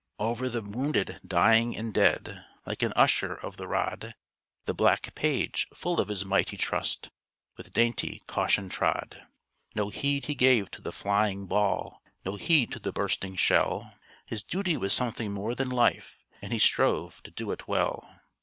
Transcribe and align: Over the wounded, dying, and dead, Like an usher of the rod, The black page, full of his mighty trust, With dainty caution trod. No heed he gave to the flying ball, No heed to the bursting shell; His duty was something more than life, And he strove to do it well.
Over 0.17 0.49
the 0.49 0.63
wounded, 0.63 1.21
dying, 1.23 1.77
and 1.77 1.93
dead, 1.93 2.43
Like 2.65 2.81
an 2.81 2.91
usher 2.95 3.35
of 3.35 3.57
the 3.57 3.67
rod, 3.67 4.15
The 4.65 4.73
black 4.73 5.13
page, 5.13 5.67
full 5.75 6.01
of 6.01 6.07
his 6.07 6.25
mighty 6.25 6.57
trust, 6.57 7.11
With 7.55 7.71
dainty 7.71 8.23
caution 8.25 8.67
trod. 8.67 9.27
No 9.75 9.89
heed 9.89 10.25
he 10.25 10.33
gave 10.33 10.71
to 10.71 10.81
the 10.81 10.91
flying 10.91 11.45
ball, 11.45 12.01
No 12.25 12.35
heed 12.35 12.71
to 12.71 12.79
the 12.79 12.91
bursting 12.91 13.35
shell; 13.35 13.93
His 14.27 14.41
duty 14.43 14.75
was 14.75 14.91
something 14.91 15.31
more 15.31 15.53
than 15.53 15.69
life, 15.69 16.17
And 16.41 16.51
he 16.51 16.57
strove 16.57 17.21
to 17.21 17.29
do 17.29 17.51
it 17.51 17.67
well. 17.67 18.21